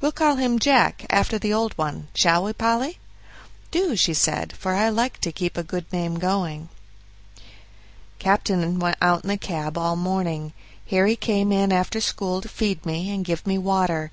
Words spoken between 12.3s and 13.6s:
to feed me and give me